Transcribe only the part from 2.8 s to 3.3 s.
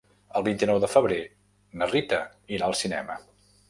cinema.